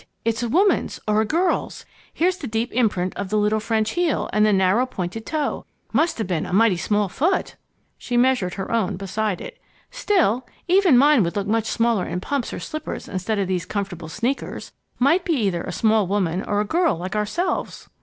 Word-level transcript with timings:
It's 0.25 0.41
a 0.41 0.49
woman's 0.49 0.99
or 1.07 1.21
a 1.21 1.25
girl's. 1.25 1.85
Here's 2.11 2.37
the 2.37 2.47
deep 2.47 2.71
imprint 2.71 3.15
of 3.15 3.29
the 3.29 3.37
little 3.37 3.59
French 3.59 3.91
heel, 3.91 4.31
and 4.33 4.43
the 4.43 4.51
narrow, 4.51 4.87
pointed 4.87 5.27
toe. 5.27 5.67
Must 5.93 6.17
have 6.17 6.31
a 6.31 6.51
mighty 6.51 6.75
small 6.77 7.07
foot!" 7.07 7.55
She 7.99 8.17
measured 8.17 8.55
her 8.55 8.71
own 8.71 8.97
beside 8.97 9.39
it. 9.41 9.59
"Still, 9.91 10.47
even 10.67 10.97
mine 10.97 11.21
would 11.21 11.35
look 11.35 11.45
much 11.45 11.67
smaller 11.67 12.07
in 12.07 12.19
pumps 12.19 12.51
or 12.51 12.59
slippers 12.59 13.07
instead 13.07 13.37
of 13.37 13.47
these 13.47 13.67
comfortable 13.67 14.09
sneakers. 14.09 14.71
Might 14.97 15.23
be 15.23 15.33
either 15.33 15.61
a 15.61 15.71
small 15.71 16.07
woman 16.07 16.41
or 16.45 16.59
a 16.59 16.65
girl 16.65 16.95
like 16.97 17.15
ourselves." 17.15 17.87